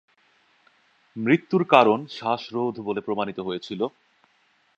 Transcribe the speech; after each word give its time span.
মৃত্যুর 1.15 1.63
কারণ 1.65 1.99
শ্বাসরোধ 2.07 2.75
বলে 2.79 3.01
প্রমাণিত 3.01 3.39
হয়েছিল। 3.39 3.81